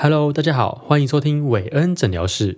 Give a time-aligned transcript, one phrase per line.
[0.00, 2.56] Hello，大家好，欢迎收听韦恩诊疗室。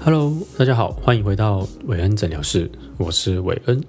[0.00, 3.80] Hello，大家好，欢迎回到韦恩诊疗室，我是韦恩。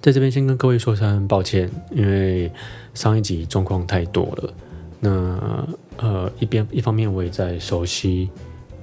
[0.00, 2.50] 在这边先跟各位说声抱歉，因为
[2.92, 4.52] 上一集状况太多了。
[4.98, 5.68] 那
[5.98, 8.28] 呃，一边一方面我也在熟悉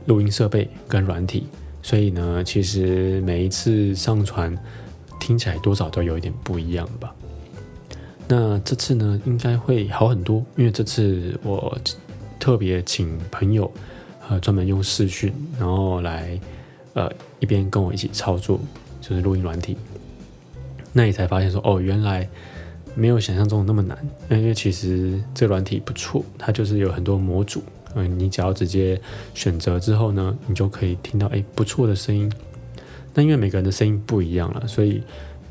[0.05, 1.47] 录音设备跟软体，
[1.81, 4.57] 所以呢，其实每一次上传
[5.19, 7.13] 听起来多少都有一点不一样吧。
[8.27, 11.77] 那这次呢，应该会好很多，因为这次我
[12.39, 13.71] 特别请朋友。
[14.29, 16.37] 呃，专门用视讯，然后来，
[16.95, 17.09] 呃，
[17.39, 18.59] 一边跟我一起操作，
[18.99, 19.77] 就是录音软体。
[20.91, 22.27] 那你才发现说，哦，原来
[22.93, 23.97] 没有想象中那么难。
[24.29, 27.63] 因为其实这软体不错，它就是有很多模组，
[27.95, 28.99] 嗯，你只要直接
[29.33, 32.29] 选择之后呢，你就可以听到哎不错的声音。
[33.17, 35.01] 那因为每个人的声音不一样了，所以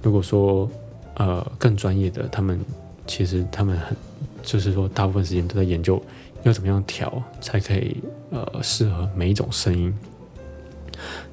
[0.00, 0.70] 如果说
[1.14, 2.60] 呃更专业的，他们
[3.08, 3.96] 其实他们很，
[4.44, 6.00] 就是说大部分时间都在研究。
[6.42, 7.96] 要怎么样调才可以
[8.30, 9.92] 呃适合每一种声音？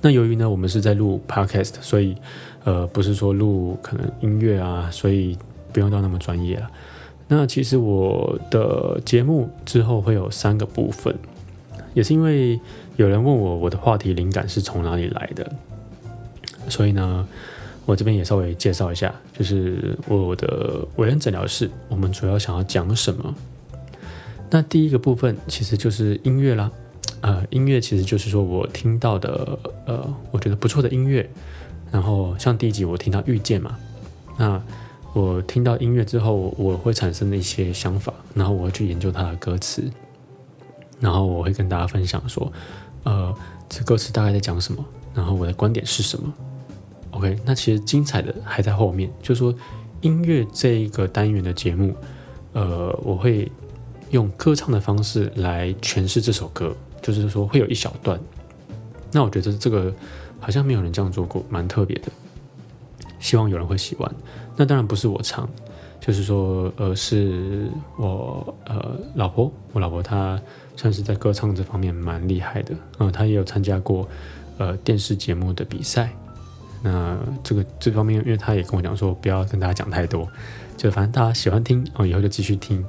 [0.01, 2.15] 那由于呢我们是在录 podcast，所以
[2.63, 5.37] 呃不是说录可能音乐啊，所以
[5.71, 6.71] 不用到那么专业了。
[7.27, 11.15] 那其实我的节目之后会有三个部分，
[11.93, 12.59] 也是因为
[12.95, 15.51] 有人问我我的话题灵感是从哪里来的，
[16.69, 17.27] 所以呢
[17.85, 23.35] 我这边也稍微介绍一下，就是我的为人诊疗室，我们主要想要讲什么。
[24.49, 26.71] 那第一个部分其实就是音乐啦，
[27.21, 31.29] 呃，音乐其实就是说我听到的，呃，我觉得不错的音乐。
[31.91, 33.77] 然后像第一集我听到《遇见》嘛，
[34.37, 34.61] 那
[35.13, 39.83] 我听到音乐之后，我会产生的一些想法，然后我会去研究它的歌词，
[40.99, 42.51] 然后我会跟大家分享说，
[43.03, 43.35] 呃，
[43.67, 46.33] 这歌词大概在讲什么，然后我的观点是什么。
[47.23, 49.55] OK，那其实精彩的还在后面，就是说
[50.01, 51.95] 音乐这一个单元的节目，
[52.51, 53.49] 呃，我会。
[54.11, 58.19] 用歌唱的方式来诠释这首歌，就是说会有一小段。
[59.11, 59.91] 那我觉得这个
[60.39, 62.11] 好像没有人这样做过，蛮特别的。
[63.19, 64.07] 希望有人会喜欢。
[64.55, 65.49] 那当然不是我唱，
[65.99, 67.67] 就是说，呃，是
[67.97, 70.39] 我呃老婆，我老婆她
[70.75, 72.75] 算是在歌唱这方面蛮厉害的。
[72.99, 74.07] 嗯，她也有参加过
[74.59, 76.15] 呃电视节目的比赛。
[76.85, 80.27] 那这个这方面，因为他也跟我讲说，不要跟大家讲太多，
[80.75, 82.83] 就反正大家喜欢听哦，以后就继续听。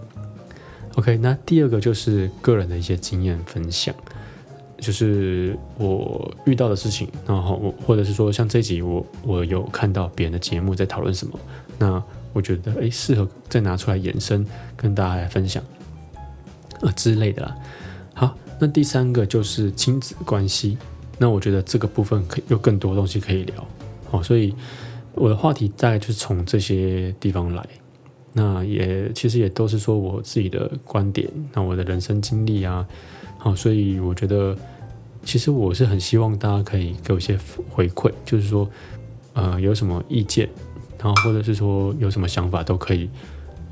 [0.97, 3.94] OK，那第二个就是个人的一些经验分享，
[4.78, 11.38] 就是我遇到的事情，然后我或者是说像这集我我有看到别人的节目在讨论什么，
[11.78, 14.44] 那我觉得诶适合再拿出来延伸
[14.76, 15.62] 跟大家来分享
[16.81, 17.55] 呃之类的。
[18.12, 20.78] 好，那第三个就是亲子关系，
[21.19, 23.66] 那我觉得这个部分可以有更多东西可以聊，
[24.15, 24.55] 哦，所以
[25.15, 27.67] 我的话题大概就是从这些地方来。
[28.37, 32.85] 那也其实也都是说我自己的观点，那我的人生经历啊，
[33.39, 34.57] 好，所以我觉得
[35.25, 37.39] 其实我是很希望大家可以给我一些
[37.71, 38.69] 回馈，就是说，
[39.35, 40.49] 呃，有什么意见，
[40.99, 43.09] 然后或者是说有什么想法都可以，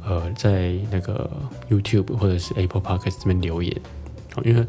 [0.04, 1.28] 呃，在那个
[1.69, 3.76] YouTube 或者是 Apple Podcast 这边留言，
[4.44, 4.64] 因为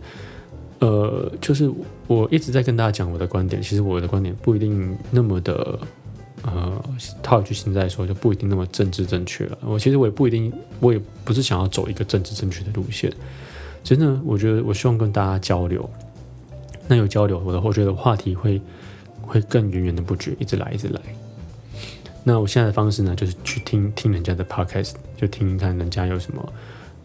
[0.86, 1.72] 呃，就是
[2.08, 5.80] 我一直在跟大家讲我的观点，其实我的观点不一定那么的。
[6.46, 6.84] 呃，
[7.22, 9.58] 套句现在说，就不一定那么政治正确了。
[9.62, 10.52] 我其实我也不一定，
[10.82, 13.10] 我也不是想要走一个政治正确的路线。
[13.82, 15.90] 真的，我觉得我希望跟大家交流。
[16.86, 18.62] 那有交流，我的我觉得话题会
[19.22, 21.00] 会更源源的不绝，一直来，一直来。
[22.26, 26.54] 那我现在的方式呢，就是去听听人家的 podcast，就听看人家有什么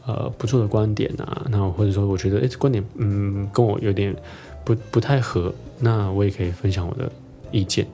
[0.09, 1.47] 呃不错的观点啊。
[1.49, 4.13] 那或者说我觉得哎，这观点嗯跟我有点
[4.65, 7.13] 不不太合，那我也可以分享我的
[7.53, 7.87] 意见。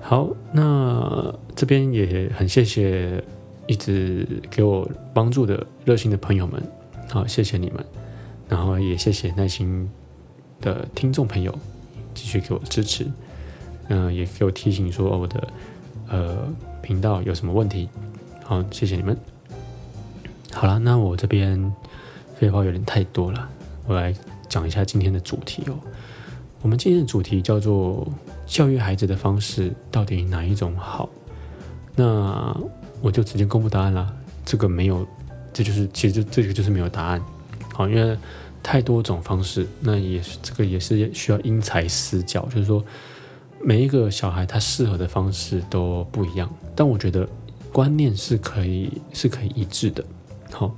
[0.00, 3.22] 好，那这边也很谢谢
[3.66, 6.62] 一直给我帮助的热心的朋友们，
[7.10, 7.84] 好，谢谢你们，
[8.48, 9.86] 然后也谢谢耐心
[10.62, 11.54] 的听众朋友
[12.14, 13.06] 继续给我支持，
[13.88, 15.48] 嗯，也给我提醒说我的
[16.08, 16.48] 呃
[16.80, 17.86] 频道有什么问题，
[18.44, 19.37] 好，谢谢你们。
[20.60, 21.72] 好了，那我这边
[22.34, 23.48] 废话有点太多了，
[23.86, 24.12] 我来
[24.48, 25.78] 讲一下今天的主题哦。
[26.60, 28.06] 我们今天的主题叫做。
[28.44, 31.06] 教育孩子的方式到底哪一种好？
[31.94, 32.56] 那
[33.02, 34.10] 我就直接公布答案啦。
[34.42, 35.06] 这个没有，
[35.52, 37.22] 这就是其实这个就是没有答案。
[37.74, 38.16] 好，因为
[38.62, 42.82] 太多种方式，那也是这个也是需要因材施教，就是说
[43.62, 46.50] 每一个小孩他适合的方式都不一样。
[46.74, 47.28] 但我觉得
[47.70, 50.02] 观念是可以是可以一致的。
[50.52, 50.74] 好，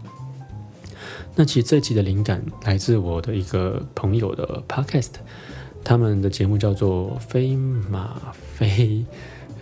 [1.34, 5.12] 那其实这集的灵感来自我的一个朋友的 podcast。
[5.82, 9.02] 他们的节目叫做《飞马飞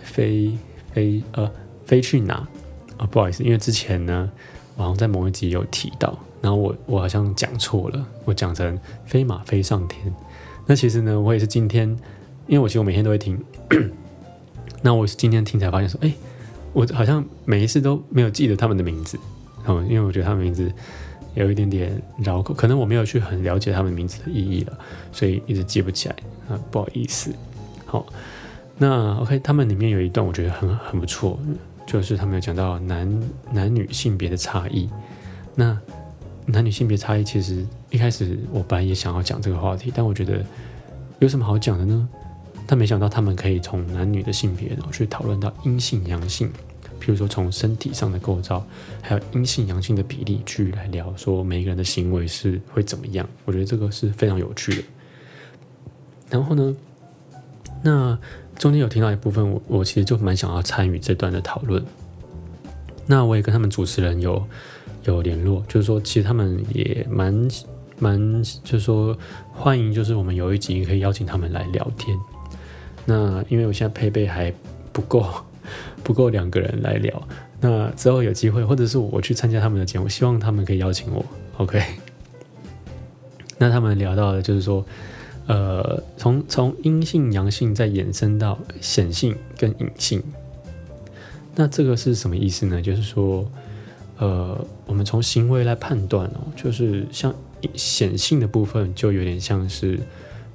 [0.03, 0.57] 飞
[0.93, 1.49] 飞》，呃，
[1.85, 2.45] 飞去哪
[2.97, 3.07] 啊？
[3.09, 4.29] 不好意思，因为之前呢，
[4.75, 10.13] 我好像在某一集有提到，然后我我好像讲错了，我讲成飞马飞上天。
[10.65, 11.87] 那其实呢，我也是今天，
[12.47, 13.41] 因为我其实我每天都会听，
[14.83, 16.13] 那我是今天听才发现说，哎，
[16.73, 19.17] 我好像每一次都没有记得他们的名字
[19.65, 20.71] 哦，因为我觉得他们名字
[21.35, 24.77] 有一点点绕口，可能我没有去很了解他们名字的意义了，
[25.11, 26.15] 所以一直记不起来
[26.49, 27.33] 啊，不好意思。
[27.85, 28.05] 好，
[28.77, 31.39] 那 OK，他们里面有一段我觉得很很不错，
[31.85, 33.21] 就是他们有讲到男
[33.51, 34.89] 男女性别的差异。
[35.55, 35.77] 那
[36.45, 40.43] 男女性别差异，其实一开始我本来也想要讲这个话题，但我觉得
[41.19, 42.07] 有什么好讲的呢？
[42.65, 46.51] 但没想到他们可以从男女的性别，然后去讨论到阴性阳性，
[46.99, 48.65] 譬如说从身体上的构造，
[49.01, 53.27] 还有阴性阳性的比例去来聊，说每个人的行为是会怎么样。
[53.45, 54.83] 我觉得这个是非常有趣的。
[56.29, 56.75] 然后呢？
[57.81, 58.19] 那
[58.57, 61.81] 中间有听到一部分，我我其实就蛮想要参与这段的讨论。
[63.07, 64.45] 那我也跟他们主持人有
[65.05, 67.47] 有联络，就是说其实他们也蛮
[67.97, 69.17] 蛮，就是说
[69.53, 72.17] 欢迎，就是我们有一集可以邀请他们来聊天。
[73.05, 74.53] 那因为我现在配备还
[74.91, 75.25] 不够，
[76.03, 77.27] 不够两个人来聊。
[77.61, 81.25] 那之后有机会，或者是我去参加他们的节目，希望他们可以邀请我。
[81.57, 81.83] OK。
[83.57, 84.85] 那他们聊到的就是说。
[85.47, 90.21] 呃，从从阴性、阳性再衍生到显性跟隐性，
[91.55, 92.79] 那这个是什么意思呢？
[92.79, 93.51] 就是说，
[94.19, 97.33] 呃，我们从行为来判断哦，就是像
[97.73, 99.99] 显性的部分，就有点像是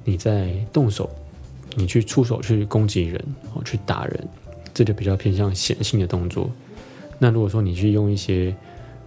[0.05, 1.09] 你在动手，
[1.75, 3.21] 你去出手去攻击人
[3.53, 4.27] 哦，去打人，
[4.75, 6.47] 这就比较偏向显性的动作。
[7.17, 8.55] 那如果说你去用一些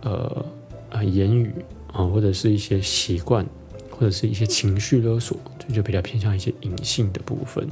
[0.00, 0.44] 呃
[0.90, 1.52] 呃言语
[1.92, 3.46] 啊，或者是一些习惯。
[3.90, 7.68] 或者是一些情绪勒索，这就比较偏向一些隐性的部分。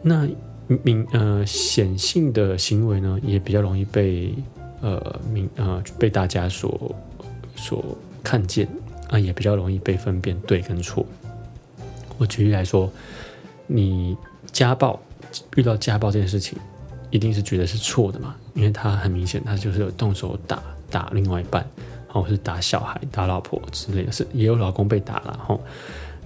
[0.00, 0.24] 那
[0.84, 4.32] 明呃显性的行为呢，也比较容易被
[4.80, 6.94] 呃明呃被大家所
[7.56, 7.84] 所
[8.22, 8.68] 看见
[9.08, 11.04] 啊，也比较容易被分辨对跟错。
[12.16, 12.88] 我举例来说，
[13.66, 14.16] 你
[14.52, 15.02] 家暴
[15.56, 16.56] 遇到家暴这件事情，
[17.10, 18.34] 一定是觉得是错的嘛？
[18.54, 21.66] 因为他很明显，他就是有动手打打另外一半。
[22.12, 25.56] 或是打小孩、打老婆之类的，是也有老公被打了哈。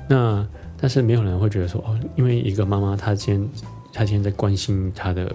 [0.09, 0.43] 那
[0.81, 3.51] 但是没有人会觉得说哦，因为一个妈妈她今天
[3.93, 5.31] 她今天在关心她的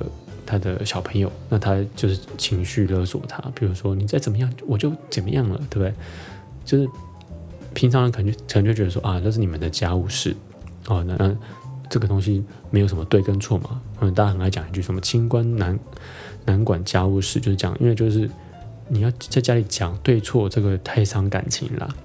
[0.48, 5.94] 她的小朋友，那她就是情绪勒索他，比如说你再怎么样我就怎么样了，对不对？
[6.66, 6.90] 就是
[7.76, 10.36] 平常人可能可能就觉得说啊，那是你们的家务事
[10.88, 11.32] 哦，那
[11.92, 13.80] 这个东西没有什么对跟错嘛。
[14.02, 15.78] 嗯，大家很爱讲一句什么“清官难
[16.46, 18.30] 难管家务事”，就是讲因为就是。
[18.92, 21.96] 你要在家里讲对错，这个太伤感情了，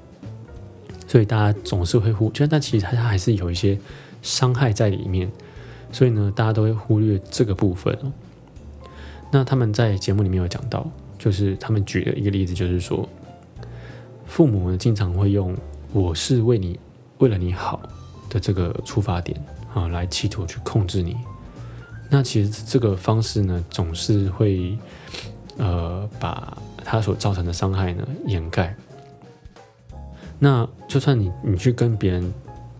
[1.07, 3.79] 所以大家总是会忽，就但其实它还是有一些
[4.21, 5.33] 伤害在里面，
[5.91, 7.99] 所以呢，大家都会忽略这个部分。
[9.31, 10.87] 那他们在节目里面有讲到，
[11.19, 13.09] 就是他们举了一个例子，就是说，
[14.27, 15.57] 父母呢经常会用
[15.91, 16.79] “我是为你
[17.17, 17.81] 为了你好”
[18.29, 19.43] 的这个出发点
[19.73, 21.17] 啊，来企图去控制你。
[22.11, 24.79] 那其实这个方式呢，总是会
[25.57, 26.57] 呃把。
[26.87, 28.77] 他所造成的伤害呢，掩盖。
[30.39, 32.31] 那就算你你去跟别人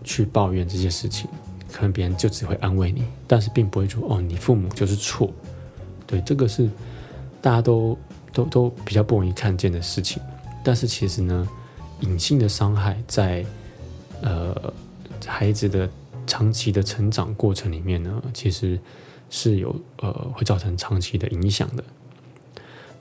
[0.03, 1.27] 去抱怨这些事情，
[1.73, 5.33] 可能别人就只会安慰你，但是并不会说哦，你父母就是错。
[6.05, 6.69] 对，这个是
[7.41, 7.97] 大家都
[8.31, 10.21] 都 都比较不容易看见的事情。
[10.63, 11.49] 但是其实呢，
[12.01, 13.43] 隐性的伤害在
[14.21, 14.71] 呃
[15.25, 15.89] 孩子的
[16.27, 18.79] 长期的成长过程里面呢，其实
[19.29, 21.83] 是有呃会造成长期的影响的。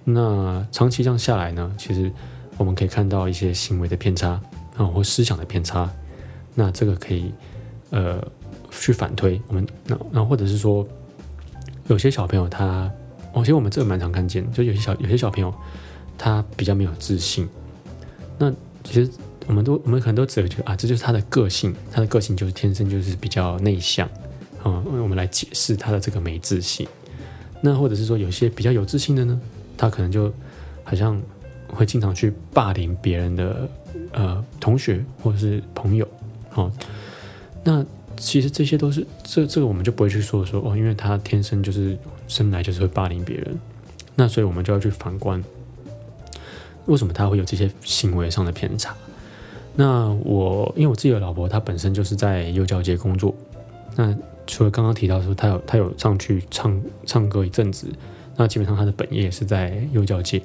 [0.04, 2.12] 那长期这样下来呢，其实
[2.57, 4.40] 我们可以看到一些行为的偏差
[4.76, 5.90] 啊，或思想的偏差。
[6.54, 7.33] 那这个可以
[7.90, 8.23] 呃
[8.71, 10.87] 去反推我们，那那或者是说，
[11.88, 12.90] 有些小朋友他，
[13.33, 15.52] 哦，其实我们这个蛮常看见，就有些小有些小朋友
[16.19, 17.49] 他比较没有自信。
[18.38, 18.52] 那
[18.85, 19.11] 其实
[19.47, 24.09] 我们都我们可能都只会觉得啊，这就是他的个性，他的个性就是天生就是比较内向
[24.64, 24.83] 啊。
[24.85, 26.88] 我们来解释他的这个没自信。
[27.61, 29.40] 那或者是说有些比较有自信的呢？
[29.76, 30.33] 他可能就
[30.85, 31.21] 好像
[31.66, 33.68] 会经常去霸凌别人的
[34.12, 36.06] 呃同学或者是朋友，
[36.54, 36.71] 哦，
[37.64, 37.85] 那
[38.16, 43.59] 其实这些都是这这个我们就不会去说说哦，因为他天生就是生来就是会霸凌别人，
[44.14, 45.42] 那所以我们就要去反观
[46.87, 48.94] 为什么他会有这些行为上的偏差。
[49.75, 53.35] 那我因为我自己的老婆她本身就是在幼教界工作，
[53.97, 54.14] 那
[54.47, 57.87] 除了刚刚提到说他有他有上去唱唱歌一阵子。
[58.37, 60.43] 那基本上他的本业是在幼教界，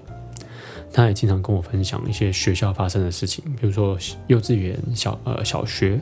[0.94, 6.00] 他也经常跟我分享一些学校发生的事情，比如说幼稚园、小呃小学。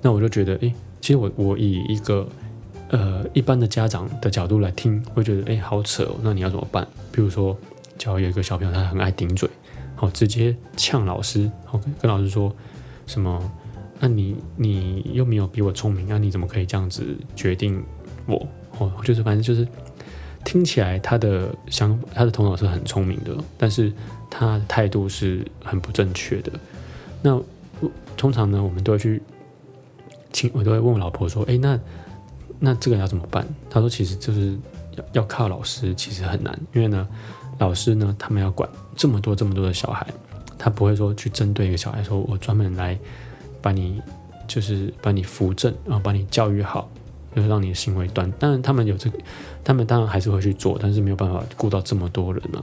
[0.00, 2.28] 那我就觉得，诶，其实我我以一个
[2.88, 6.84] 呃一般的家长的角度来听，会觉得哎好扯哦，那你要怎么办？
[7.12, 7.56] 比如说，
[7.96, 9.48] 假如有一个小朋友他很爱顶嘴，
[9.94, 12.52] 好直接呛老师，好跟老师说
[13.06, 13.52] 什么？
[14.04, 17.80] 那你你又没有比我聪明，那你怎么可以这样子决定
[18.26, 18.44] 我？
[18.78, 19.64] 哦，就是反正就是
[20.44, 23.92] 听起来他的想他的头脑是很聪明的，但是
[24.28, 26.50] 他的态度是很不正确的。
[27.22, 27.40] 那
[28.16, 29.22] 通常呢，我们都会去
[30.32, 31.78] 请，我都会问我老婆说：“哎，那
[32.58, 34.58] 那这个要怎么办？”她说：“其实就是
[34.96, 37.06] 要要靠老师，其实很难，因为呢，
[37.58, 40.04] 老师呢，他们要管这么多这么多的小孩，
[40.58, 42.98] 他不会说去针对一个小孩说，我专门来
[43.62, 44.02] 把你
[44.46, 46.90] 就是把你扶正，然后把你教育好，
[47.34, 48.30] 就是让你的行为端。
[48.32, 49.18] 当然，他们有这个，
[49.64, 52.60] 他们当然还是会去做，但是没有办法顾到这么多人啊。”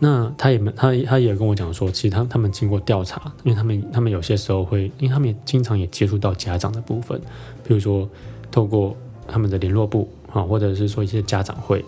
[0.00, 7.18] 那他也没他他也跟我讲说，其实他他们经过调查，因为他们他们有些时候会，因为他们也经常也接触到家长的部分，
[7.62, 8.06] 比如说
[8.50, 8.96] 透过
[9.28, 11.82] 他们的联络部啊，或者是说一些家长会，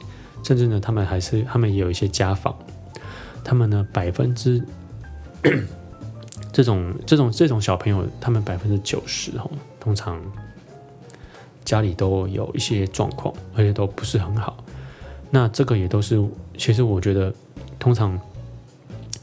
[0.44, 2.56] 甚至呢，他们还是他们也有一些家访，
[3.42, 4.62] 他们呢百分之
[6.56, 9.30] 这种这种这种小朋友，他们百分之九十，
[9.78, 10.18] 通常
[11.66, 14.64] 家里都有一些状况，而且都不是很好。
[15.28, 16.24] 那这个也都是，
[16.56, 17.30] 其实我觉得。
[17.78, 18.18] 通常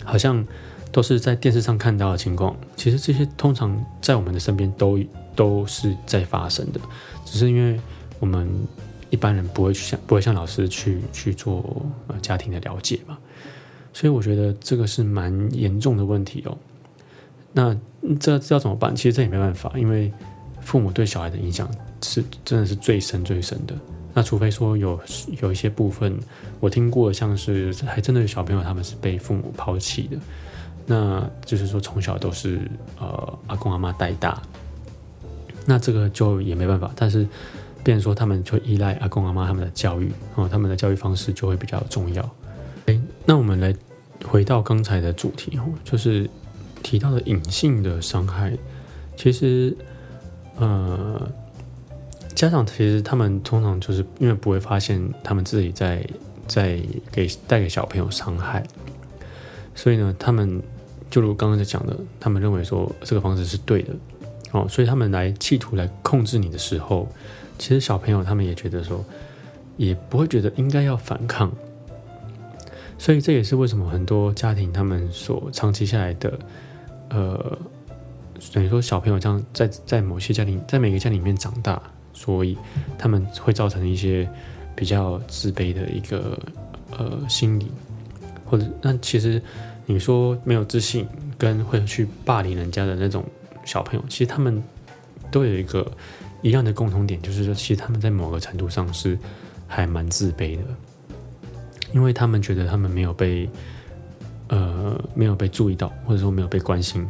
[0.06, 0.46] 好像
[0.92, 4.98] 都是在电视上看到的情况，其实这些通常在我们的身边都
[5.36, 6.80] 都是在发生的，
[7.26, 7.78] 只是因为
[8.20, 8.48] 我们
[9.10, 13.18] 一般人不会去像不会像老师去去做呃家庭的了解嘛，
[13.92, 16.58] 所以我觉得这个是蛮严重的问题哦。
[17.54, 17.74] 那
[18.20, 18.96] 这这要怎么办？
[18.96, 20.12] 其实这也没办法，因为
[20.60, 21.70] 父母对小孩的影响
[22.02, 23.76] 是真的是最深最深的。
[24.14, 25.00] 那除非说有
[25.42, 26.18] 有一些部分，
[26.60, 30.18] 我听过像是还真的有小朋友他们是被父母抛弃的，
[30.86, 32.60] 那就是说从小都是
[33.00, 34.42] 呃阿公阿妈带大，
[35.66, 36.92] 那这个就也没办法。
[36.96, 37.28] 但是，
[37.84, 42.30] 变说他们就依赖阿公阿妈他们的教育哦，他们的教育方式就会比较重要。
[42.86, 43.76] 诶，那我们来
[44.26, 46.30] 回到刚才的主题哦，就是
[46.84, 48.56] 提到的隐性的伤害，
[49.18, 49.76] 其实
[50.58, 51.28] 呃。
[52.36, 56.04] 家长其实他们通常就是因为不会发现他们自己在
[56.48, 58.64] 在给带给小朋友伤害，
[59.76, 60.62] 所以呢，他们
[61.12, 63.94] 就如刚刚在讲的，他们认为说这个方式是对的。
[64.52, 67.08] 哦，所以他们来企图来控制你的时候，
[67.60, 69.06] 其实小朋友他们也觉得说，
[69.78, 71.52] 也不会觉得应该要反抗，
[72.98, 76.38] 所以这也是为什么很多家庭他们所长期下来的，
[77.10, 77.58] 呃，
[78.54, 81.82] 等于说小朋友这样在在某些家庭在每个家里面长大。
[82.16, 82.56] 所以
[82.96, 84.30] 他们会造成一些
[84.76, 86.38] 比较自卑的一个
[86.92, 87.72] 呃心理，
[88.46, 89.42] 或者那其实
[89.88, 91.08] 你说没有自信
[91.40, 93.26] 跟会去霸凌人家的那种
[93.66, 94.62] 小朋友，其实他们
[95.32, 95.92] 都有一个
[96.44, 99.18] 一样的共同点，就是说其实他们在某个程度上是
[99.68, 100.64] 还蛮自卑的，
[101.94, 103.50] 因为他们觉得他们没有被
[104.48, 107.08] 呃没有被注意到，或者说没有被关心。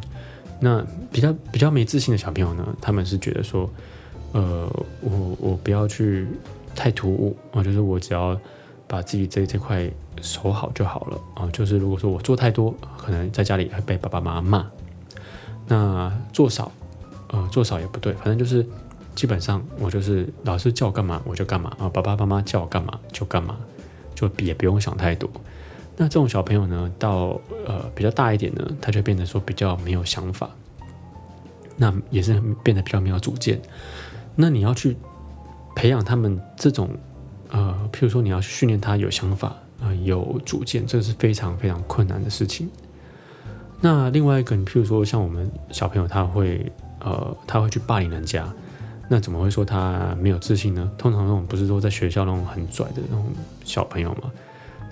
[0.60, 3.68] 那比较比较没自信的小朋友呢，他们是觉得说。
[4.36, 4.68] 呃，
[5.00, 6.26] 我我不要去
[6.74, 8.36] 太突兀啊，就是我只要
[8.88, 9.88] 把自己这这块
[10.20, 11.48] 守好就好了啊。
[11.52, 14.70] 就是如果说我做太多，可能在家里会被爸爸妈妈骂。
[15.68, 16.72] 那做少，
[17.28, 18.66] 呃，做少也不对，反正就是
[19.14, 23.56] 基本上我就是老师叫我干嘛我就干嘛啊，爸爸妈妈叫我干嘛就干嘛，
[24.16, 25.30] 就也不用想太多。
[25.96, 30.50] 那这种小朋友呢，到呃比较大一点呢，他就变得说比较没有想法，
[31.76, 33.60] 那也是变得比较没有主见。
[34.34, 34.96] 那你要去
[35.76, 36.90] 培养他们这种，
[37.50, 42.68] 呃，譬如说你要训练他有想法啊，有主见，这个是非常非常困难的事情。
[43.80, 48.52] 那另外一个，你譬如说像我们小朋友，他会呃，他会去霸凌人家，
[49.08, 50.90] 那怎么会说他没有自信呢？
[50.98, 53.26] 通常那种不是说在学校那种很拽的那种
[53.64, 54.32] 小朋友嘛？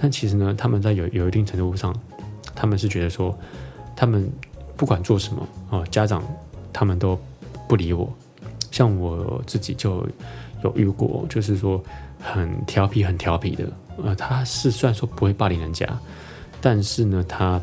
[0.02, 1.94] 但其实呢，他们在有有一定程度上，
[2.56, 3.32] 他们是觉得说，
[3.94, 4.28] 他们
[4.76, 6.24] 不管做什么啊，家长
[6.72, 7.16] 他们都
[7.68, 8.12] 不理我。
[8.72, 10.04] 像我自己就
[10.64, 11.80] 有遇过，就是说
[12.18, 13.64] 很调皮、很调皮的，
[14.02, 15.86] 呃，他是虽然说不会霸凌人家，
[16.60, 17.60] 但是呢，他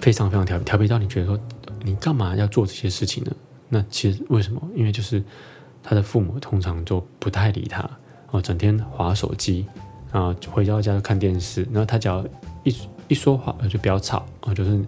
[0.00, 1.38] 非常非常调皮，调皮到你觉得说
[1.84, 3.30] 你干嘛要做这些事情呢？
[3.68, 4.60] 那其实为什么？
[4.74, 5.22] 因为就是
[5.80, 7.88] 他的父母通常就不太理他，
[8.32, 9.64] 哦，整天划手机，
[10.12, 12.24] 啊，回到家就看电视，然后他只要
[12.62, 12.76] 一
[13.08, 14.80] 一说话就不要吵，啊，就是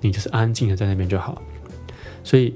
[0.00, 1.40] 你就是安静的在那边就好，
[2.24, 2.52] 所以。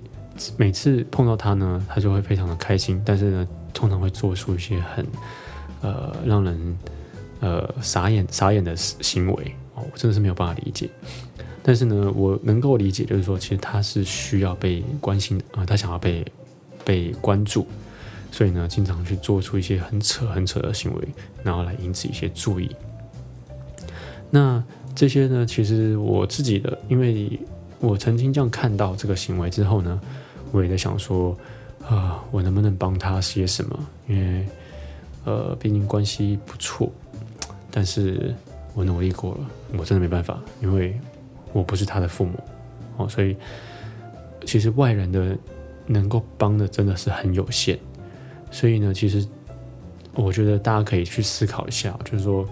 [0.59, 5.07] 每次碰到他呢，他就会非常的开心，但是呢，通常会做出一些很
[5.81, 6.79] 呃让人
[7.41, 10.91] 呃傻眼傻眼的行为哦，我真的是没有办法理解。
[11.63, 16.23] 但是呢，我能够理解，就是说，其实他是需要被关心的啊，他想要被
[16.85, 17.67] 被关注，
[18.37, 21.09] 所以呢，经常去做出一些很扯很扯的行为，
[21.43, 22.71] 然后来引起一些注意。
[24.29, 24.63] 那
[24.95, 27.41] 这些呢，其实我自己的，因为
[27.81, 29.99] 我曾经这样看到这个行为之后呢，
[30.53, 31.35] 我也在想说，
[31.89, 33.87] 啊，我能不能帮他些什么？
[34.07, 34.47] 因为，
[35.25, 36.93] 呃，毕竟关系不错，
[37.71, 38.35] 但是
[38.75, 40.95] 我努力过了，我真的没办法，因为
[41.55, 42.39] 我不是他的父母，
[42.99, 43.35] 哦，所以
[44.45, 45.35] 其实外人的
[45.87, 47.79] 能够帮的真的是很有限，
[48.51, 49.27] 所以呢，其实
[50.15, 52.47] 我觉得大家可以去思考一下，就是说。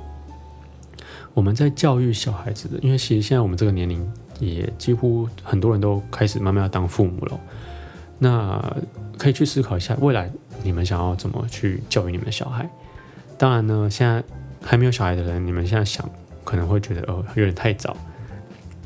[1.32, 4.08] 我们在教育小孩子的，因为其实现在我们这个年龄
[4.38, 7.40] 也几乎很多人都开始慢慢要当父母了。
[8.20, 8.76] 那
[9.18, 10.30] 可以去思考一下，未来
[10.62, 12.70] 你们想要怎么去教育你们的小孩？
[13.36, 14.22] 当然呢，现在
[14.62, 16.08] 还没有小孩的人，你们现在想
[16.44, 17.96] 可能会觉得哦有点太早。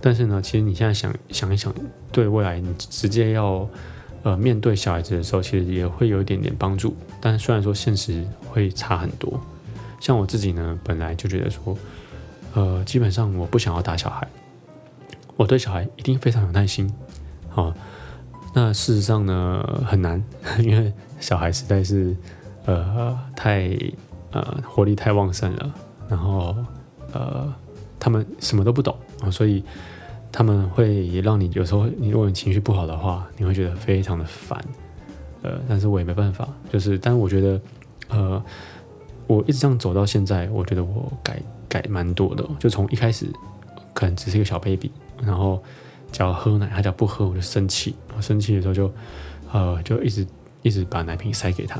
[0.00, 1.70] 但是呢，其实你现在想想一想，
[2.10, 3.68] 对未来你直接要
[4.22, 6.94] 呃面对小孩子的时候，其实也会有一点点帮助。
[7.20, 9.40] 但虽然说现实会差很多，
[10.00, 11.76] 像我自己呢，本来就觉得说。
[12.54, 14.26] 呃，基本上我不想要打小孩，
[15.36, 16.90] 我对小孩一定非常有耐心。
[17.50, 17.72] 好，
[18.54, 20.20] 那事实上呢很难，
[20.58, 22.16] 因为小孩实在是
[22.64, 23.78] 呃太
[24.32, 25.74] 呃活力太旺盛了，
[26.08, 26.56] 然后
[27.12, 27.54] 呃
[28.00, 29.62] 他们什么都不懂啊，所以
[30.30, 34.62] 他们会也让你有时候你如果你情绪不好的话，你会觉得非常的烦。
[35.42, 37.60] 呃，但是我也没办法，就是，但是我觉得
[38.08, 38.42] 呃
[39.26, 41.40] 我一直这样走到现在，我觉得我改。
[41.70, 43.26] 改蛮多的，就从一开始
[43.92, 44.90] 可能只是一个小 baby，
[45.22, 45.62] 然后
[46.10, 48.90] 只要喝奶，他只要不喝我就生气，我生气的时候就
[49.52, 50.26] 呃就一直
[50.62, 51.78] 一直把奶瓶塞给他，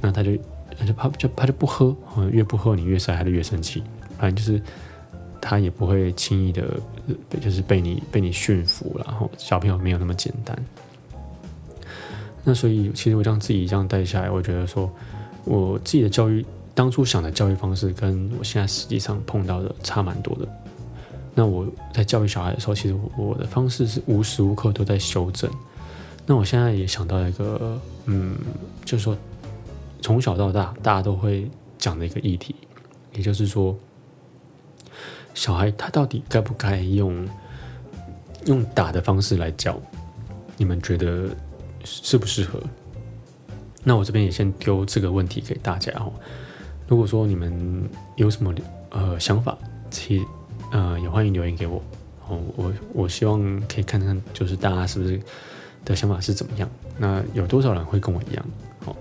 [0.00, 0.30] 那他就
[0.78, 1.94] 他就怕就他就不喝，
[2.32, 3.82] 越不喝你越塞他就越生气，
[4.18, 4.58] 反正就是
[5.48, 6.64] 他也不会轻易的，
[7.40, 10.58] 就是被你被你驯服，然后小朋友没有那么简单。
[12.42, 14.90] 那所以其实我这样自己这样带下来，我觉得说
[15.44, 16.44] 我自己的教育。
[16.74, 20.46] 当初想的教育方式跟我现在实际上碰到的差蛮多的。
[21.34, 25.50] 那我在教育小孩的时候，其实我的方式是无时无刻都在修正。
[26.26, 28.36] 那我现在也想到一个，嗯，
[28.84, 29.16] 就是说
[30.02, 32.54] 从小到大大家都会讲的一个议题，
[33.14, 33.74] 也就是说，
[35.34, 37.28] 小孩他到底该不该用
[38.46, 39.78] 用打的方式来教？
[40.56, 41.28] 你们觉得
[41.84, 42.60] 适不适合？
[43.84, 46.12] 那我这边也先丢这个问题给大家哦。
[46.88, 48.54] 如果说你们有什么
[48.90, 49.56] 呃想法，
[49.90, 50.24] 其
[50.72, 51.82] 呃也欢迎留言给我
[52.28, 52.40] 哦。
[52.56, 55.20] 我我希望可以看看，就是大家是不是
[55.84, 56.68] 的想法是怎么样？
[56.98, 58.46] 那有多少人会跟我一样？
[58.84, 58.96] 好，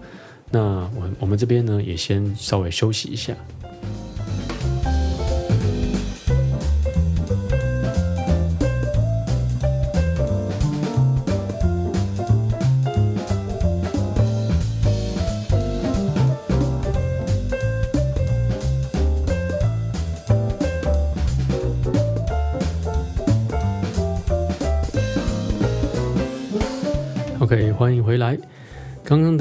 [0.52, 0.60] 那
[0.96, 3.34] 我我们这边呢也先稍微休息一下。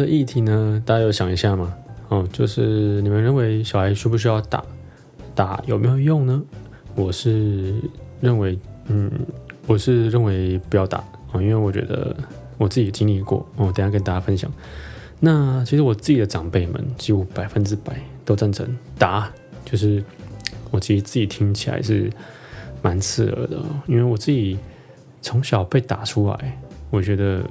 [0.05, 1.75] 的议题呢，大家有想一下吗？
[2.09, 4.63] 哦，就是你们认为小孩需不需要打？
[5.35, 6.43] 打有没有用呢？
[6.95, 7.75] 我是
[8.21, 9.11] 认为，嗯，
[9.67, 12.15] 我是认为不要打哦，因为我觉得
[12.59, 14.51] 我自己经历过哦，等下跟大家分享。
[15.21, 19.31] 那其实我自己的长辈们几乎百分之百都赞成打，
[19.65, 20.05] 就是
[20.71, 22.11] 我其实自己听起来是
[22.83, 24.59] 蛮刺耳的，因为我自己
[25.23, 27.43] 从小被打出来，我觉得。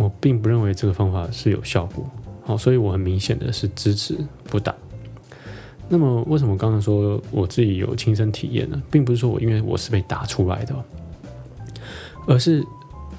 [0.00, 2.02] 我并不认为这个方法是有效果，
[2.42, 4.74] 好，所以我很明显的是支持不打。
[5.90, 8.82] 那么，为什么刚刚说我自己有亲身体验呢？
[8.90, 10.74] 并不是说我因为我是被打出来的，
[12.26, 12.64] 而是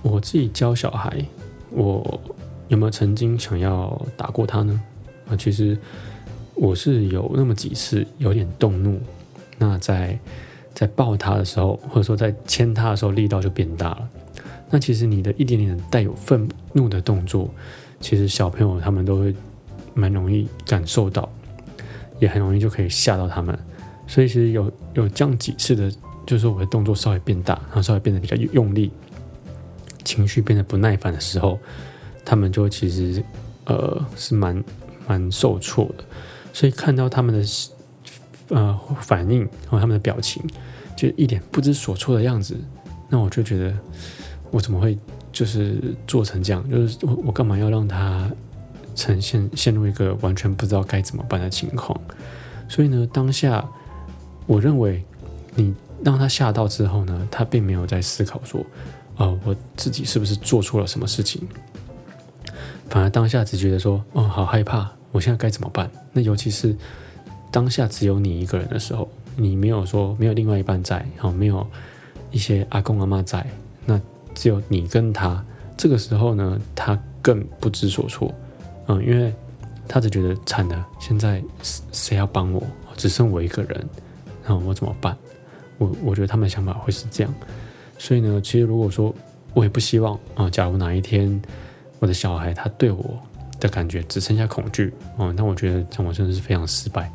[0.02, 1.24] 我自己教小孩，
[1.70, 2.20] 我
[2.70, 4.82] 有没有曾经想要打过他呢？
[5.30, 5.78] 啊，其实
[6.56, 9.00] 我是有那么几次有点动怒，
[9.60, 10.18] 那在
[10.74, 14.10] 在抱他的时候，或者说在牵他的时候，力道就变大了。
[14.72, 17.54] 那其实你的一点点带有愤怒的动作，
[18.00, 19.36] 其实小朋友他们都会
[19.94, 21.30] 蛮容易感受到，
[22.20, 23.58] 也很容易就可以吓到他们。
[24.08, 25.92] 所以其实有有这样几次的，
[26.26, 28.90] 就是我的动作稍微变大，然后稍微变得比较用力，
[30.06, 31.60] 情绪变得不耐烦的时候，
[32.24, 33.22] 他们就其实
[33.66, 34.64] 呃是蛮
[35.06, 36.06] 蛮受挫的。
[36.54, 37.46] 所以看到他们的
[38.48, 40.42] 呃反应和他们的表情，
[40.96, 42.56] 就一点不知所措的样子，
[43.10, 43.76] 那我就觉得。
[44.52, 44.98] 我怎么会
[45.32, 46.70] 就是做成这样？
[46.70, 48.30] 就是我我干嘛要让他
[48.96, 52.00] 呈现陷入一个完全不知道该怎么办的情况？
[52.70, 53.66] 所以呢，当下
[54.46, 55.04] 我认为
[55.56, 58.66] 你让他吓到之后呢，他并没有在思考说，
[59.18, 61.48] 呃，我自己是不是做错了什么事情？
[62.90, 65.90] 反而当下只觉得说，哦，好害怕，我现在该怎么办？
[66.12, 66.76] 那尤其是
[67.50, 71.66] 当下只有你一个人的时候，你没有说没有另外一半在，好，没有
[72.32, 73.46] 一些阿公阿妈在，
[73.86, 74.00] 那
[74.34, 75.44] 只有你跟他。
[75.78, 78.32] 这个时候呢，他更不知所措，
[78.88, 79.34] 嗯，因为
[79.88, 81.42] 他只觉得惨了，现在
[81.92, 82.62] 谁要帮我？
[82.96, 83.90] 只剩我一个人，
[84.46, 85.18] 那我怎么办？
[85.80, 87.34] 我我觉得他们的想法会是这样，
[87.98, 89.12] 所以呢，其实如果说
[89.56, 91.42] 我也不希望啊，假如哪一天
[91.98, 93.20] 我的小孩他对我
[93.60, 97.12] 的感觉只剩下恐惧哦，那我觉得这我真的是非常失败，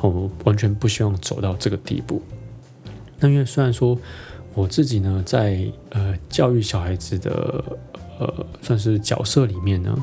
[0.00, 2.20] 我完全不希望走到这个地步。
[3.20, 3.96] 那因为虽然说
[4.54, 7.64] 我自己呢，在呃教育小孩子的
[8.18, 9.96] 呃算是角色里面呢，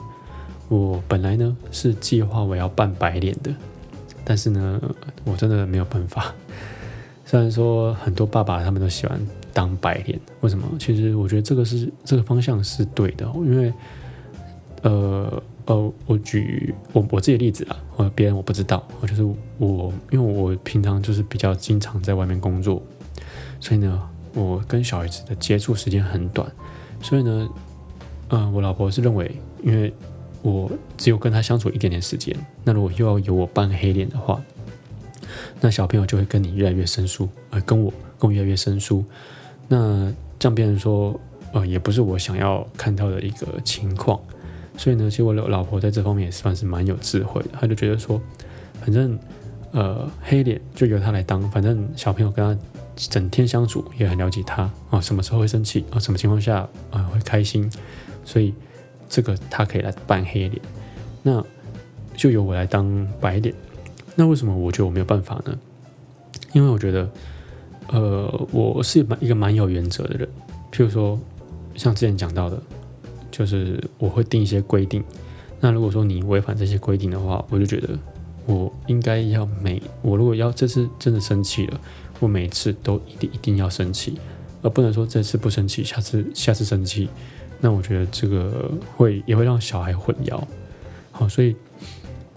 [0.70, 3.54] 我本来呢是计划我要扮白脸的，
[4.24, 4.82] 但是呢，
[5.26, 6.34] 我真的没有办法。
[7.26, 9.20] 虽然说很多爸爸他们都喜欢
[9.54, 10.66] 当白脸，为什么？
[10.80, 13.74] 其实我觉得这个是这个方向是对的，因为，
[14.84, 19.24] 呃呃，我举我我自己的例子啊，或别人我不知道，我就是
[19.58, 22.82] 我，因为我平常就是比较经常在外面工作，
[23.60, 26.50] 所以呢，我跟小孩子的接触时间很短，
[27.02, 27.50] 所以呢，
[28.30, 29.32] 嗯，我老婆是认为，
[29.64, 29.92] 因为
[30.42, 34.42] 我只有跟他相处一点点时间，那如果又要由我扮黑脸的话。
[35.60, 39.04] 那小朋友就会跟你越来越生疏，呃，跟我跟我越来越生疏。
[39.68, 41.20] 那这样变成说，
[41.52, 44.20] 呃，也不是我想要看到的一个情况。
[44.78, 47.50] 所以呢，其实我老老婆在这方面也算是蛮有智慧的。
[47.60, 48.22] 她就觉得说，
[48.80, 49.18] 反正
[49.72, 52.62] 呃，黑脸就由他来当，反正小朋友跟他
[52.98, 57.72] 整天相处，也很了解他啊，什么时候会生气啊，什么情况下啊会开心，
[58.26, 58.54] 所以
[59.08, 60.62] 这个他可以来扮黑脸，
[61.24, 61.44] 那
[62.16, 63.54] 就由我来当白脸。
[64.16, 65.58] 那为什么我觉得我没有办法呢？
[66.54, 67.10] 因为我觉得，
[67.90, 70.28] 呃，我是蛮一个蛮有原则的人。
[70.72, 71.20] 譬如说，
[71.76, 72.60] 像之前讲到的，
[73.30, 75.04] 就是我会定一些规定。
[75.60, 77.90] 那如果说你违反这些规定的话，我就觉得
[78.46, 81.80] 我应该要每我如果要这次真的生气了，
[82.20, 84.20] 我每次都一定一定要生气，
[84.62, 87.10] 而不能说这次不生气，下次下次生气。
[87.60, 90.42] 那我觉得这个会也会让小孩混淆。
[91.12, 91.56] 好，所以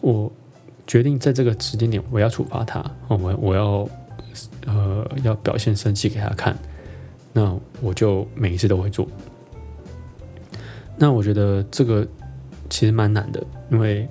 [0.00, 0.30] 我。
[0.86, 3.88] 决定在这个时间点，我要处罚他，我我要
[4.66, 6.58] 呃要表现生气给他看，
[7.32, 9.06] 那我就每一次都会做。
[10.96, 12.04] 那我觉得这个
[12.68, 13.40] 其实蛮难的，
[13.70, 14.08] 因为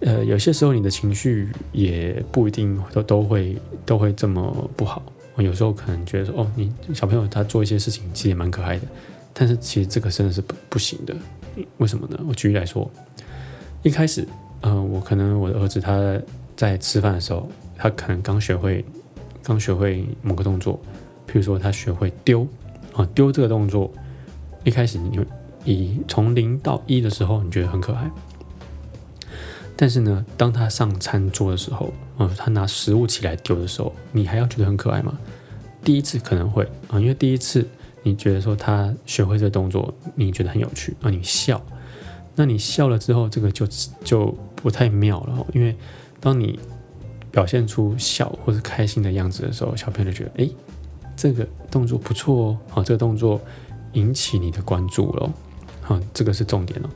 [0.00, 5.02] 呃有些时候你的情绪也不一定都都会都会这么不好。
[5.34, 8.86] 我有时候可能觉得说，哦，你小朋友他做一些事情其实也蛮可爱的，
[9.32, 11.14] 但是其实这个真的是不不行的。
[11.78, 12.20] 为什么呢？
[12.28, 12.90] 我举例来说，
[13.82, 14.26] 一开始。
[14.62, 16.20] 嗯，我可能我的儿子他
[16.56, 18.84] 在吃饭的时候，他可能刚学会，
[19.40, 20.74] 刚学会某个动作，
[21.28, 22.44] 譬如说他学会丢
[22.92, 23.88] 啊丢这个动作，
[24.64, 25.24] 一开始你
[25.64, 28.10] 以从零到一的时候，你觉得很可爱，
[29.80, 35.16] 但是呢，当他上餐桌的时候，嗯，他拿食物起来丢的时候，你还要觉得很可爱吗？
[35.84, 37.64] 第一次可能会啊，因为第一次
[38.02, 41.64] 你觉得说他学会这个动作，你觉得很有趣啊，你笑。
[42.34, 43.64] 那你笑了之后，这个就
[44.02, 45.76] 就不太妙了，因为
[46.18, 46.58] 当你
[47.30, 50.50] 表现出笑或者开心的样子的时候，小朋友就觉得，哎，
[51.16, 53.40] 这个动作不错哦，好，这个动作
[53.92, 55.32] 引起你的关注了，
[55.82, 56.90] 好，这个是重点哦，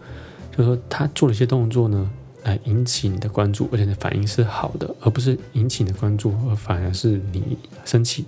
[0.51, 2.11] 就是说他做了一些动作呢，
[2.45, 8.25] 来引起你的关注，而且你的反应是好的，而不是引起你的关注，而反而是你生气，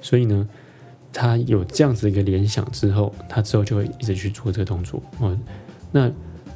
[0.00, 0.48] 所以呢，
[1.12, 5.38] 他有这样子一个联想之后，他之后就会一直去做这个动作，哦，
[5.90, 6.10] 那。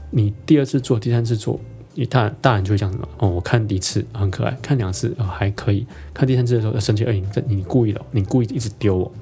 [0.09, 1.61] 你第二次做，第三次做，
[1.94, 3.07] 你大大人就会讲什么？
[3.18, 9.12] 哦，我看第一次很可爱，看两次哦还可以，看第三次的时候要生气，哎，你你故意的，你故意一直丢我，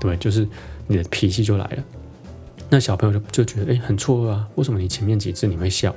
[0.00, 0.48] 对就是
[0.86, 1.84] 你的脾气就来了。
[2.70, 5.94] 那小朋友就就觉得哎很错愕啊，为什么你前面几次你会笑，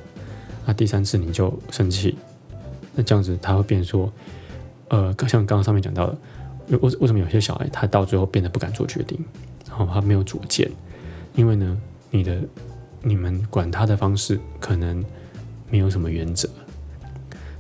[0.65, 2.15] 那第三次你就生气？
[2.93, 4.12] 那这样子他会变说，
[4.89, 6.17] 呃，像刚刚上面讲到的，
[6.69, 9.17] 为为什么有些小孩他到最后变得不敢做决定，
[9.67, 10.69] 然后他没有主见，
[11.36, 11.78] 因为呢，
[12.12, 12.41] 你的。
[13.06, 15.04] 你们管他的方式可能
[15.69, 16.47] 没有什么原则，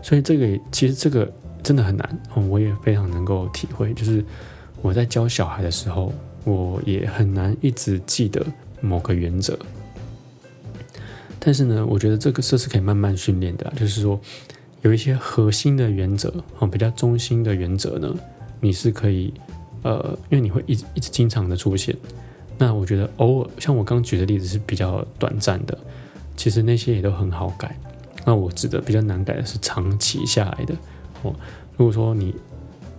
[0.01, 1.29] 所以这个其实这个
[1.61, 2.21] 真的很难。
[2.47, 4.23] 我也非常能够体会，就是
[4.81, 6.13] 我在教小孩的时候，
[6.45, 8.41] 我也很难一直记得
[8.79, 9.59] 某个原则。
[11.45, 14.17] 但是呢，我觉得这个设施可以慢慢训练的，就是说
[14.81, 18.15] 有一些核心的原则哦，比较中心的原则呢，
[18.61, 19.33] 你是可以
[19.81, 21.93] 呃，因为你会一直一直经常的出现。
[22.57, 25.77] 那我觉得偶尔像我刚举的例子是比较短暂的，
[26.37, 27.77] 其实那些也都很好改。
[28.25, 30.73] 那我指的比较难改的是长期下来的。
[31.23, 31.35] 哦，
[31.75, 32.33] 如果说你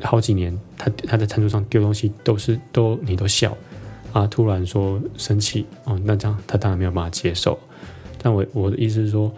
[0.03, 3.57] 好几年他他在餐桌上丢东西都是都你都笑
[4.13, 7.59] 啊，突然说生气哦，那这样他当然没有办法接受。
[8.25, 9.31] 但我我的意思是说，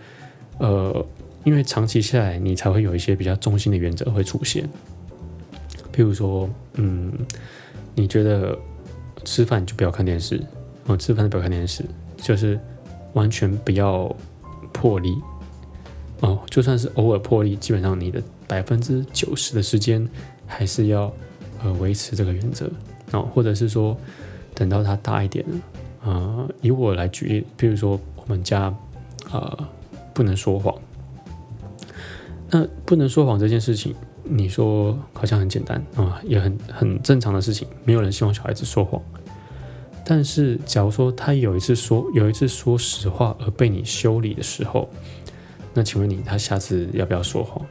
[0.59, 1.05] 呃，
[1.43, 4.63] 因为长期下来，你才会有一些比较中心的原则会出现。
[5.93, 7.13] 譬如说，嗯，
[7.97, 8.57] 你觉得
[9.25, 10.41] 吃饭就不要看电视，
[10.87, 11.85] 哦，吃饭就不要看电视，
[12.19, 12.57] 就是
[13.15, 14.15] 完全不要
[14.73, 15.13] 破例，
[16.21, 20.09] 哦，就算是偶尔破例，基本上你的百分之九十的时间
[20.47, 21.13] 还是要
[21.65, 22.71] 呃维持这个原则，
[23.11, 23.99] 哦，或者是说
[24.55, 25.61] 等到他大一点了。
[26.05, 28.75] 呃，以我来举例，比如说我们家，
[29.31, 29.57] 呃，
[30.13, 30.75] 不能说谎。
[32.51, 39.01] 那不能说谎这件事情，你说好像很简单啊，也很很正常的事情，没有人希望小孩子说谎。
[40.05, 44.89] 但是，假如说他有一次说有一次说实话而被你修理的时候，
[45.75, 47.65] 那请问你他下次要不要说谎？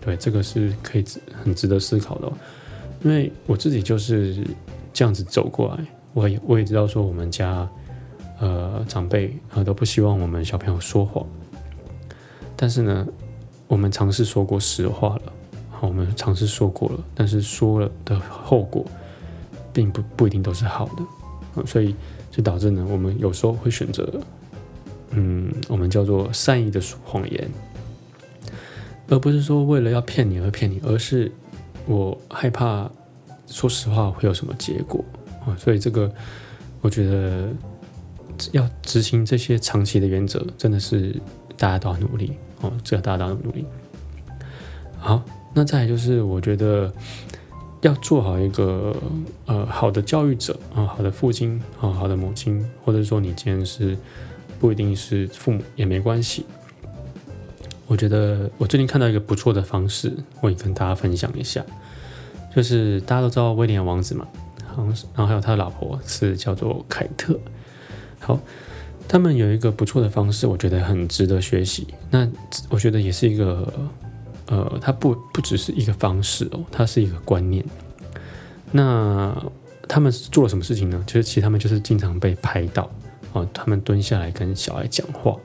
[0.00, 1.04] 对，这个是可以
[1.42, 2.32] 很值得思考的，
[3.02, 4.44] 因为我自己就是
[4.92, 7.66] 这样子走过来，我也我也知道说我们家。
[8.42, 11.24] 呃，长辈啊都不希望我们小朋友说谎，
[12.56, 13.06] 但是呢，
[13.68, 15.32] 我们尝试说过实话了，
[15.70, 18.84] 好，我们尝试说过了，但是说了的后果，
[19.72, 20.90] 并不不一定都是好
[21.54, 21.94] 的，所以
[22.32, 24.20] 就导致呢，我们有时候会选择，
[25.10, 27.48] 嗯，我们叫做善意的谎言，
[29.08, 31.30] 而不是说为了要骗你而骗你，而是
[31.86, 32.90] 我害怕
[33.46, 35.04] 说实话会有什么结果
[35.46, 36.12] 啊，所以这个
[36.80, 37.48] 我觉得。
[38.52, 41.14] 要执行这些长期的原则，真的是
[41.56, 43.64] 大家都要努力哦，这大家都要努力。
[44.98, 45.22] 好，
[45.54, 46.92] 那再来就是，我觉得
[47.80, 48.96] 要做好一个
[49.46, 53.96] 呃好的教育者啊，好的父亲啊，好的母亲，或者说你今天是
[54.60, 56.46] 不一定是父母也没关系。
[57.88, 61.64] 我觉得我最近看到一个不错的方式，我也跟大家分享一下，
[62.54, 64.26] 就是大家都知道威廉王子嘛，
[64.68, 67.38] 然后然后还有他的老婆是叫做凯特。
[68.22, 68.38] 好，
[69.08, 71.86] 他们有一个不错的方式，我觉得很值得学习。
[72.10, 72.26] 那
[72.68, 73.72] 我觉得也是一个，
[74.46, 77.64] 呃，它不不只是一个方式哦，它是一个观念。
[78.70, 79.36] 那
[79.88, 81.02] 他们做了什么事情呢？
[81.06, 82.88] 就是其实他们就是经常被拍到
[83.32, 85.36] 哦，他们蹲下来跟小孩讲话。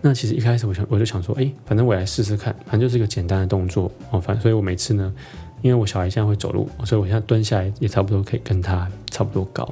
[0.00, 4.20] 那其实一开始我想我就想说，哎，反正我来试试看，反正就是一个简单的动作哦。
[4.20, 5.12] 反正所以我每次呢，
[5.62, 9.68] 因为我小孩现在会走路，所以我现在蹲下来也差不多可以跟他差不多高。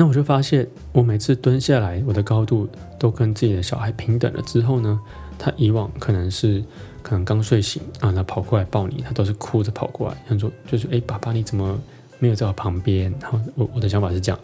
[0.00, 2.66] 那我就发现，我每次蹲下来，我的高度
[2.98, 4.40] 都跟自己的小孩平等了。
[4.40, 4.98] 之后呢，
[5.38, 6.64] 他以往可能是
[7.02, 11.78] 可能刚睡醒啊，他跑过来抱你，他都是哭着跑过来，想说就是哎，爸爸你怎么
[12.18, 13.14] 没有在我旁边？
[13.20, 14.40] 然后我我的想法是这样，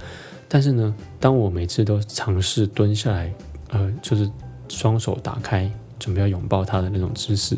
[0.47, 3.33] 但是呢，当我每次都尝试蹲下来，
[3.71, 4.31] 呃，就是
[4.69, 7.57] 双手打开，准备要拥抱他的那种姿势，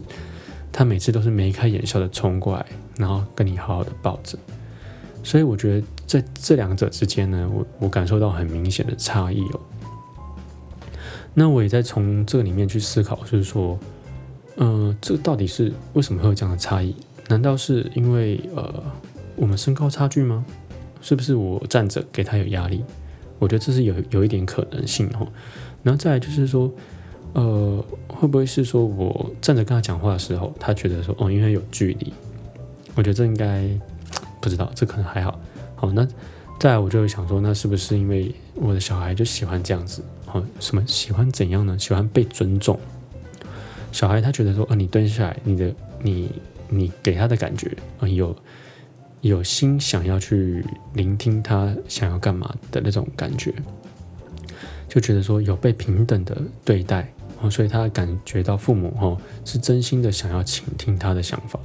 [0.71, 2.65] 他每次都是眉开眼笑的冲过来，
[2.97, 4.39] 然后跟你好好的抱着。
[5.25, 9.61] 所以我觉得在这两者之间呢，我我感受到很明显的差异哦。
[11.35, 13.79] 那我也在从这里面去思考，就是说，
[14.57, 16.97] 呃，这到底是为什么会有这样的差异？
[17.29, 18.83] 难道是因为呃
[19.37, 20.45] 我们身高差距吗？
[21.03, 22.83] 是不是我站着给他有压力？
[23.39, 25.29] 我觉得这是有有一点可能性哦。
[25.83, 26.73] 然后再来就是说，
[27.35, 32.11] 呃，会不会是说我站着跟他讲话的时候，他觉得说哦，因为有距离？
[32.95, 33.69] 我觉得这应该。
[34.41, 35.37] 不知道，这可能还好。
[35.81, 36.05] 好，那
[36.59, 40.03] 再来我就想说，那是不是因为我的小孩就喜欢这样子？
[40.27, 41.79] 好，什么喜欢怎样呢？
[41.79, 42.77] 喜欢被尊重。
[43.93, 46.33] 小孩他觉得说，呃，你蹲下来，你的你
[46.69, 48.35] 你给他的感觉，啊，有
[49.21, 50.65] 有心想要去
[50.95, 53.55] 聆听他想要干嘛的那种感觉，
[54.89, 57.09] 就觉得说有被平等的对待，
[57.41, 61.61] 哦，所以他感觉到父母哦是真心的想要倾听他的想法。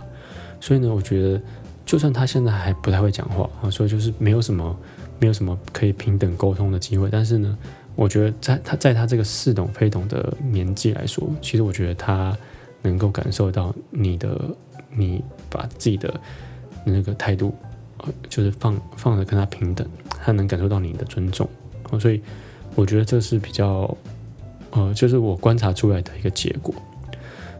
[0.61, 1.41] 所以呢，我觉得。
[1.85, 4.75] 就算他现在还不太会讲话啊，所以就是没有什么，
[5.19, 7.09] 没有什么可以平等沟通的机会。
[7.11, 7.57] 但是呢，
[7.95, 12.35] 我觉得在他在他这个似懂非懂的年纪来说，其实我觉得他
[12.81, 14.39] 能够感受到你的，
[14.95, 16.13] 你把自己的
[16.85, 17.53] 那个态度，
[18.29, 19.87] 就是放放的跟他平等，
[20.23, 21.47] 他能感受到你的尊重。
[21.99, 22.21] 所以
[22.75, 23.95] 我觉得这是比较，
[24.71, 26.73] 呃，就是我观察出来的一个结果。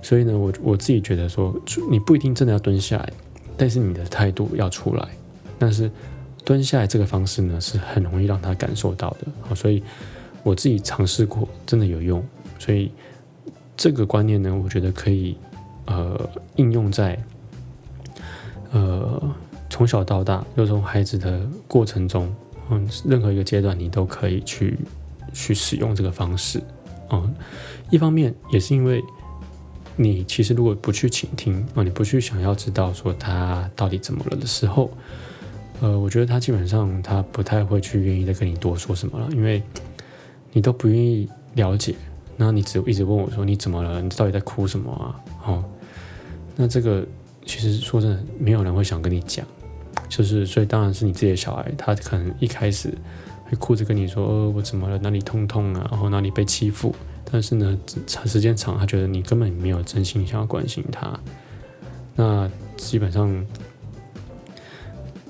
[0.02, 1.54] 所以呢，我我自己觉得说，
[1.90, 3.14] 你不一定真的要蹲下来。
[3.56, 5.08] 但是你的态度要出来，
[5.60, 5.90] 但是
[6.44, 9.28] 蹲下来这个方式呢，是很容易让他感受到的。
[9.42, 9.82] 好，所以
[10.44, 12.24] 我自己尝试过，真的有用。
[12.60, 12.92] 所以
[13.78, 15.38] 这个观念呢，我觉得可以
[15.86, 17.18] 呃应用在
[18.72, 19.22] 呃
[19.70, 22.34] 从小到大，又从孩子的过程中，
[22.70, 24.78] 嗯，任何一个阶段，你都可以去
[25.34, 26.62] 去使用这个方式。
[27.12, 27.34] 嗯，
[27.92, 29.04] 一方面也是因为。
[29.96, 34.92] 你其实如果不去倾听啊，你不去想要知道说他到底怎么了的时候，
[35.82, 39.62] 呃，我觉得他基本上他不太会去愿意再跟你多说什么了，因为
[40.52, 41.96] 你都不愿意了解，
[42.38, 44.02] 那你只一直问我说你怎么了？
[44.02, 45.16] 你到底在哭什么啊？
[45.46, 45.64] 哦，
[46.56, 47.06] 那这个
[47.46, 49.46] 其实说真的，没有人会想跟你讲，
[50.10, 52.92] 就是所以当然是你自己的小孩，他可能一开始
[53.46, 54.98] 会哭着跟你说，呃，我怎么了？
[54.98, 55.88] 哪里痛痛啊？
[55.92, 56.96] 然后哪里被欺负？
[57.34, 61.20] 但是呢，长时间长，他觉得你根本没有真心想要关心他，
[62.16, 63.44] 那基本上。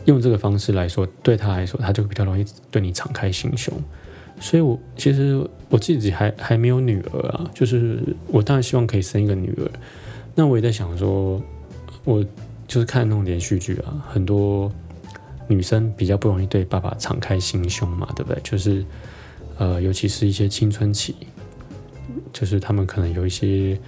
[0.05, 3.73] 用这个方式来说，对他来说，他就比较容易对你敞开心胸。
[4.37, 9.71] 所以，我其实我自己还还没有女儿啊，就是我当然希望可以生一个女儿。
[10.35, 11.41] 那我也在想说，
[12.03, 12.21] 我
[12.67, 14.69] 就是看那种连续剧啊，很多
[15.47, 18.41] 女生比较不容易对爸爸敞开心胸嘛，对不对？
[18.43, 18.85] 就是
[19.57, 21.15] 呃，尤其是一些青春期，
[22.33, 23.79] 就是他们可能有一些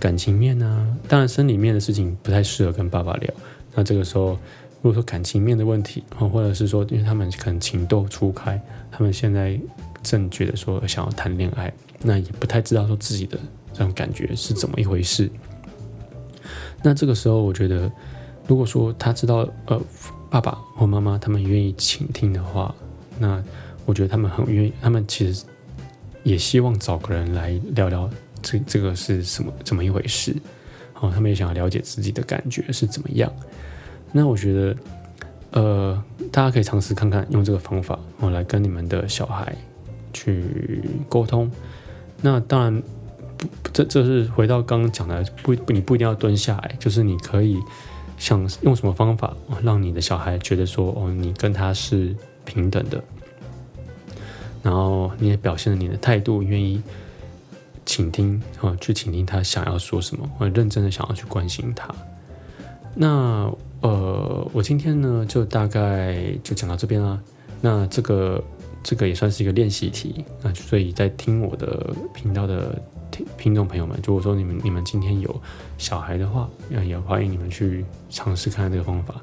[0.00, 3.32] 感情面啊，当然生理面的事情不太适合跟爸爸聊。
[3.74, 4.36] 那这个时候。
[4.82, 8.58] 如果说感情面的问题，或者是说，因为他们可能情窦初开，
[8.90, 9.60] 他们现在
[10.02, 13.38] 正觉得说想要谈恋爱，那也不太知道说自己的
[13.74, 15.30] 这种感觉是怎么一回事。
[16.82, 17.92] 那这个时候，我觉得，
[18.46, 19.78] 如果说他知道，呃，
[20.30, 22.74] 爸爸或妈妈他们愿意倾听的话，
[23.18, 23.44] 那
[23.84, 25.44] 我觉得他们很愿意，他们其实
[26.22, 28.08] 也希望找个人来聊聊
[28.42, 30.34] 这这个是什么怎么一回事，
[31.00, 33.32] 哦，他们也想要了解自己的感觉是怎么样。
[34.12, 34.76] 那我觉得，
[35.52, 39.54] 呃，大家可以尝试看看用这个方法，哦，来跟你们的小孩
[40.12, 41.50] 去沟通。
[42.20, 42.82] 那当然，
[43.36, 47.58] 不，这这是回到刚刚讲的，不，你不一定要蹲下来，就是你可以
[48.18, 53.02] 想用什么方法，让你的小孩觉得说，哦，你跟他是平等的，
[54.62, 56.82] 然后你也表现了你的态度，愿意
[57.84, 61.88] 倾听，啊，去倾听他想要说什么，或认真的想要去关心他。
[62.94, 63.52] 那。
[63.82, 67.18] 呃，我今天呢就大概就讲到这边啦。
[67.62, 68.44] 那这个
[68.82, 72.78] 这个也算是一个练习题啊，所以在听我的频道的
[73.10, 75.34] 听听众朋友们，如果说你们你们今天有
[75.78, 79.14] 小孩的话，那也欢迎你们去尝试看看这个方法。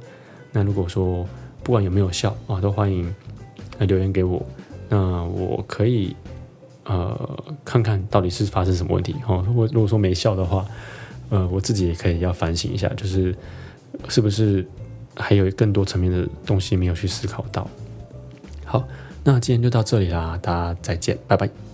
[0.51, 1.23] 那如果说
[1.61, 3.13] 不管有没有效啊，都欢迎
[3.77, 4.43] 留言给我。
[4.89, 6.15] 那我可以
[6.85, 9.43] 呃看看到底是发生什么问题哦。
[9.45, 10.65] 如果如果说没效的话，
[11.29, 13.35] 呃，我自己也可以要反省一下，就是。
[14.09, 14.63] 是不是
[15.15, 17.67] 还有更多层面的东西没有去思考到？
[18.63, 18.87] 好，
[19.23, 21.66] 那今天就到这里啦，大家再见，拜拜。